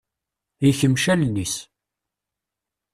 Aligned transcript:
Yeqmec 0.65 1.05
allen-is. 1.13 1.55